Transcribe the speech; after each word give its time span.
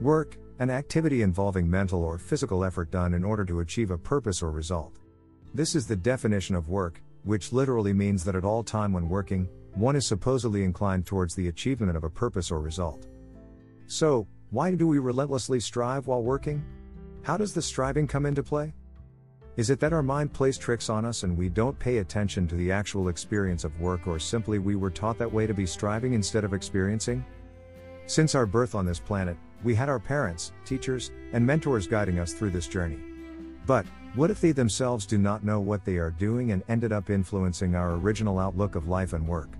Work, 0.00 0.36
an 0.58 0.68
activity 0.68 1.22
involving 1.22 1.70
mental 1.70 2.04
or 2.04 2.18
physical 2.18 2.64
effort 2.64 2.90
done 2.90 3.14
in 3.14 3.24
order 3.24 3.44
to 3.46 3.60
achieve 3.60 3.90
a 3.90 3.98
purpose 3.98 4.42
or 4.42 4.50
result. 4.50 4.98
This 5.54 5.74
is 5.74 5.86
the 5.86 5.96
definition 5.96 6.54
of 6.54 6.68
work, 6.68 7.02
which 7.24 7.52
literally 7.52 7.94
means 7.94 8.22
that 8.24 8.34
at 8.34 8.44
all 8.44 8.62
time 8.62 8.92
when 8.92 9.08
working, 9.08 9.48
one 9.74 9.96
is 9.96 10.06
supposedly 10.06 10.64
inclined 10.64 11.06
towards 11.06 11.34
the 11.34 11.48
achievement 11.48 11.96
of 11.96 12.04
a 12.04 12.10
purpose 12.10 12.50
or 12.50 12.60
result. 12.60 13.06
So, 13.86 14.26
why 14.50 14.74
do 14.74 14.86
we 14.86 14.98
relentlessly 14.98 15.60
strive 15.60 16.06
while 16.06 16.22
working? 16.22 16.62
How 17.22 17.36
does 17.38 17.54
the 17.54 17.62
striving 17.62 18.06
come 18.06 18.26
into 18.26 18.42
play? 18.42 18.74
Is 19.56 19.70
it 19.70 19.80
that 19.80 19.94
our 19.94 20.02
mind 20.02 20.34
plays 20.34 20.58
tricks 20.58 20.90
on 20.90 21.06
us 21.06 21.22
and 21.22 21.36
we 21.36 21.48
don't 21.48 21.78
pay 21.78 21.98
attention 21.98 22.46
to 22.48 22.54
the 22.54 22.70
actual 22.70 23.08
experience 23.08 23.64
of 23.64 23.80
work, 23.80 24.06
or 24.06 24.18
simply 24.18 24.58
we 24.58 24.76
were 24.76 24.90
taught 24.90 25.18
that 25.18 25.32
way 25.32 25.46
to 25.46 25.54
be 25.54 25.66
striving 25.66 26.12
instead 26.12 26.44
of 26.44 26.52
experiencing? 26.52 27.24
Since 28.06 28.34
our 28.34 28.46
birth 28.46 28.74
on 28.74 28.84
this 28.84 29.00
planet, 29.00 29.36
we 29.62 29.74
had 29.74 29.88
our 29.88 29.98
parents, 29.98 30.52
teachers, 30.64 31.10
and 31.32 31.46
mentors 31.46 31.86
guiding 31.86 32.18
us 32.18 32.32
through 32.32 32.50
this 32.50 32.68
journey. 32.68 32.98
But, 33.66 33.86
what 34.14 34.30
if 34.30 34.40
they 34.40 34.52
themselves 34.52 35.04
do 35.04 35.18
not 35.18 35.44
know 35.44 35.60
what 35.60 35.84
they 35.84 35.96
are 35.96 36.10
doing 36.10 36.52
and 36.52 36.62
ended 36.68 36.92
up 36.92 37.10
influencing 37.10 37.74
our 37.74 37.94
original 37.94 38.38
outlook 38.38 38.74
of 38.74 38.88
life 38.88 39.12
and 39.12 39.26
work? 39.26 39.50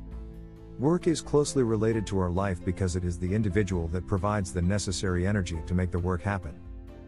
Work 0.78 1.06
is 1.06 1.20
closely 1.20 1.62
related 1.62 2.06
to 2.06 2.18
our 2.18 2.30
life 2.30 2.64
because 2.64 2.96
it 2.96 3.04
is 3.04 3.18
the 3.18 3.34
individual 3.34 3.88
that 3.88 4.06
provides 4.06 4.52
the 4.52 4.62
necessary 4.62 5.26
energy 5.26 5.58
to 5.66 5.74
make 5.74 5.90
the 5.90 5.98
work 5.98 6.22
happen. 6.22 6.54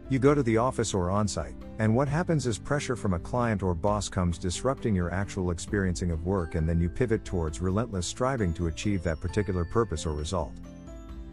You 0.09 0.17
go 0.17 0.33
to 0.33 0.41
the 0.41 0.57
office 0.57 0.95
or 0.95 1.11
on 1.11 1.27
site, 1.27 1.53
and 1.77 1.95
what 1.95 2.07
happens 2.07 2.47
is 2.47 2.57
pressure 2.57 2.95
from 2.95 3.13
a 3.13 3.19
client 3.19 3.61
or 3.61 3.75
boss 3.75 4.09
comes 4.09 4.39
disrupting 4.39 4.95
your 4.95 5.13
actual 5.13 5.51
experiencing 5.51 6.09
of 6.09 6.25
work, 6.25 6.55
and 6.55 6.67
then 6.67 6.81
you 6.81 6.89
pivot 6.89 7.23
towards 7.23 7.61
relentless 7.61 8.07
striving 8.07 8.51
to 8.53 8.67
achieve 8.67 9.03
that 9.03 9.21
particular 9.21 9.63
purpose 9.63 10.07
or 10.07 10.13
result. 10.13 10.51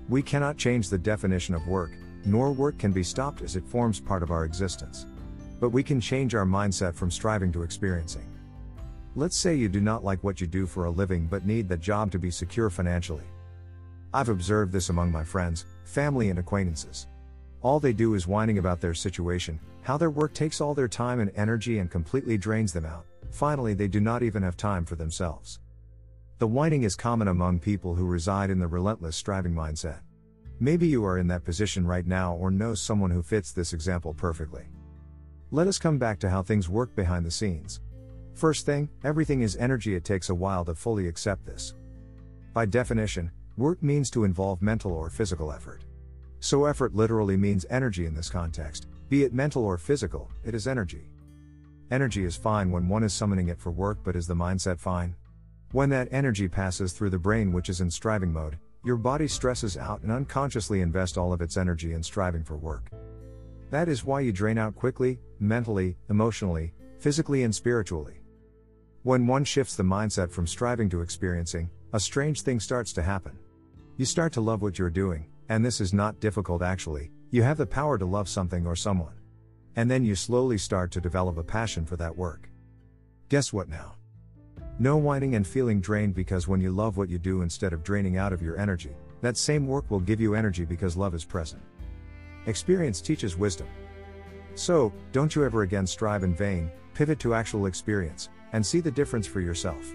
We 0.08 0.22
cannot 0.22 0.56
change 0.56 0.88
the 0.88 0.98
definition 0.98 1.54
of 1.54 1.66
work, 1.66 1.90
nor 2.24 2.52
work 2.52 2.78
can 2.78 2.92
be 2.92 3.02
stopped 3.02 3.42
as 3.42 3.56
it 3.56 3.66
forms 3.66 3.98
part 3.98 4.22
of 4.22 4.30
our 4.30 4.44
existence. 4.44 5.06
But 5.58 5.70
we 5.70 5.82
can 5.82 6.00
change 6.00 6.34
our 6.34 6.44
mindset 6.44 6.94
from 6.94 7.10
striving 7.10 7.50
to 7.52 7.62
experiencing. 7.62 8.26
Let's 9.16 9.36
say 9.36 9.56
you 9.56 9.68
do 9.68 9.80
not 9.80 10.04
like 10.04 10.22
what 10.22 10.40
you 10.40 10.46
do 10.46 10.66
for 10.66 10.84
a 10.84 10.90
living 10.90 11.26
but 11.26 11.44
need 11.44 11.68
the 11.68 11.76
job 11.76 12.12
to 12.12 12.18
be 12.20 12.30
secure 12.30 12.70
financially. 12.70 13.24
I've 14.14 14.28
observed 14.28 14.72
this 14.72 14.90
among 14.90 15.10
my 15.10 15.24
friends, 15.24 15.64
family, 15.84 16.30
and 16.30 16.38
acquaintances. 16.38 17.08
All 17.62 17.80
they 17.80 17.92
do 17.92 18.14
is 18.14 18.28
whining 18.28 18.58
about 18.58 18.80
their 18.80 18.94
situation, 18.94 19.58
how 19.82 19.96
their 19.96 20.10
work 20.10 20.34
takes 20.34 20.60
all 20.60 20.74
their 20.74 20.86
time 20.86 21.18
and 21.18 21.32
energy 21.34 21.80
and 21.80 21.90
completely 21.90 22.38
drains 22.38 22.72
them 22.72 22.86
out. 22.86 23.06
Finally, 23.32 23.74
they 23.74 23.88
do 23.88 24.00
not 24.00 24.22
even 24.22 24.42
have 24.42 24.56
time 24.56 24.84
for 24.84 24.94
themselves. 24.94 25.58
The 26.38 26.46
whining 26.46 26.82
is 26.82 26.96
common 26.96 27.28
among 27.28 27.60
people 27.60 27.94
who 27.94 28.04
reside 28.04 28.50
in 28.50 28.58
the 28.58 28.66
relentless 28.66 29.16
striving 29.16 29.54
mindset. 29.54 30.00
Maybe 30.60 30.86
you 30.86 31.02
are 31.06 31.16
in 31.16 31.26
that 31.28 31.46
position 31.46 31.86
right 31.86 32.06
now 32.06 32.34
or 32.34 32.50
know 32.50 32.74
someone 32.74 33.10
who 33.10 33.22
fits 33.22 33.52
this 33.52 33.72
example 33.72 34.12
perfectly. 34.12 34.66
Let 35.50 35.66
us 35.66 35.78
come 35.78 35.96
back 35.96 36.18
to 36.18 36.28
how 36.28 36.42
things 36.42 36.68
work 36.68 36.94
behind 36.94 37.24
the 37.24 37.30
scenes. 37.30 37.80
First 38.34 38.66
thing, 38.66 38.90
everything 39.02 39.40
is 39.40 39.56
energy, 39.56 39.94
it 39.94 40.04
takes 40.04 40.28
a 40.28 40.34
while 40.34 40.62
to 40.66 40.74
fully 40.74 41.08
accept 41.08 41.46
this. 41.46 41.74
By 42.52 42.66
definition, 42.66 43.30
work 43.56 43.82
means 43.82 44.10
to 44.10 44.24
involve 44.24 44.60
mental 44.60 44.92
or 44.92 45.08
physical 45.08 45.50
effort. 45.50 45.84
So 46.40 46.66
effort 46.66 46.94
literally 46.94 47.38
means 47.38 47.64
energy 47.70 48.04
in 48.04 48.14
this 48.14 48.28
context, 48.28 48.88
be 49.08 49.24
it 49.24 49.32
mental 49.32 49.64
or 49.64 49.78
physical, 49.78 50.30
it 50.44 50.54
is 50.54 50.68
energy. 50.68 51.08
Energy 51.90 52.26
is 52.26 52.36
fine 52.36 52.70
when 52.70 52.90
one 52.90 53.04
is 53.04 53.14
summoning 53.14 53.48
it 53.48 53.58
for 53.58 53.70
work, 53.70 54.00
but 54.04 54.16
is 54.16 54.26
the 54.26 54.34
mindset 54.34 54.78
fine? 54.78 55.14
When 55.72 55.90
that 55.90 56.08
energy 56.12 56.48
passes 56.48 56.92
through 56.92 57.10
the 57.10 57.18
brain, 57.18 57.52
which 57.52 57.68
is 57.68 57.80
in 57.80 57.90
striving 57.90 58.32
mode, 58.32 58.56
your 58.84 58.96
body 58.96 59.26
stresses 59.26 59.76
out 59.76 60.02
and 60.02 60.12
unconsciously 60.12 60.80
invests 60.80 61.16
all 61.16 61.32
of 61.32 61.40
its 61.40 61.56
energy 61.56 61.92
in 61.92 62.02
striving 62.02 62.44
for 62.44 62.56
work. 62.56 62.88
That 63.70 63.88
is 63.88 64.04
why 64.04 64.20
you 64.20 64.32
drain 64.32 64.58
out 64.58 64.76
quickly, 64.76 65.18
mentally, 65.40 65.96
emotionally, 66.08 66.72
physically, 66.98 67.42
and 67.42 67.52
spiritually. 67.52 68.20
When 69.02 69.26
one 69.26 69.44
shifts 69.44 69.74
the 69.74 69.82
mindset 69.82 70.30
from 70.30 70.46
striving 70.46 70.88
to 70.90 71.00
experiencing, 71.00 71.68
a 71.92 72.00
strange 72.00 72.42
thing 72.42 72.60
starts 72.60 72.92
to 72.92 73.02
happen. 73.02 73.36
You 73.96 74.04
start 74.04 74.32
to 74.34 74.40
love 74.40 74.62
what 74.62 74.78
you're 74.78 74.88
doing, 74.88 75.26
and 75.48 75.64
this 75.64 75.80
is 75.80 75.92
not 75.92 76.20
difficult 76.20 76.62
actually, 76.62 77.10
you 77.30 77.42
have 77.42 77.58
the 77.58 77.66
power 77.66 77.98
to 77.98 78.04
love 78.04 78.28
something 78.28 78.66
or 78.66 78.76
someone. 78.76 79.14
And 79.74 79.90
then 79.90 80.04
you 80.04 80.14
slowly 80.14 80.58
start 80.58 80.92
to 80.92 81.00
develop 81.00 81.38
a 81.38 81.42
passion 81.42 81.84
for 81.84 81.96
that 81.96 82.16
work. 82.16 82.48
Guess 83.28 83.52
what 83.52 83.68
now? 83.68 83.94
No 84.78 84.98
whining 84.98 85.36
and 85.36 85.46
feeling 85.46 85.80
drained 85.80 86.14
because 86.14 86.48
when 86.48 86.60
you 86.60 86.70
love 86.70 86.98
what 86.98 87.08
you 87.08 87.18
do 87.18 87.40
instead 87.40 87.72
of 87.72 87.82
draining 87.82 88.18
out 88.18 88.34
of 88.34 88.42
your 88.42 88.58
energy, 88.58 88.94
that 89.22 89.38
same 89.38 89.66
work 89.66 89.90
will 89.90 90.00
give 90.00 90.20
you 90.20 90.34
energy 90.34 90.66
because 90.66 90.98
love 90.98 91.14
is 91.14 91.24
present. 91.24 91.62
Experience 92.44 93.00
teaches 93.00 93.38
wisdom. 93.38 93.68
So, 94.54 94.92
don't 95.12 95.34
you 95.34 95.44
ever 95.44 95.62
again 95.62 95.86
strive 95.86 96.24
in 96.24 96.34
vain, 96.34 96.70
pivot 96.92 97.18
to 97.20 97.32
actual 97.32 97.66
experience, 97.66 98.28
and 98.52 98.64
see 98.64 98.80
the 98.80 98.90
difference 98.90 99.26
for 99.26 99.40
yourself. 99.40 99.92